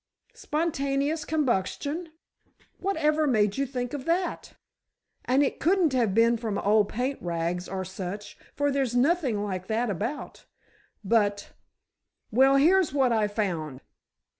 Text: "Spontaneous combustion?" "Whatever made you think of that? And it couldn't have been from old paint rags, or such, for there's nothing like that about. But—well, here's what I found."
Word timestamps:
"Spontaneous 0.33 1.25
combustion?" 1.25 2.09
"Whatever 2.79 3.27
made 3.27 3.59
you 3.59 3.67
think 3.67 3.93
of 3.93 4.05
that? 4.05 4.53
And 5.25 5.43
it 5.43 5.59
couldn't 5.59 5.93
have 5.93 6.15
been 6.15 6.37
from 6.37 6.57
old 6.57 6.89
paint 6.89 7.21
rags, 7.21 7.69
or 7.69 7.85
such, 7.85 8.35
for 8.55 8.71
there's 8.71 8.95
nothing 8.95 9.43
like 9.43 9.67
that 9.67 9.91
about. 9.91 10.45
But—well, 11.03 12.55
here's 12.55 12.91
what 12.91 13.11
I 13.13 13.27
found." 13.27 13.79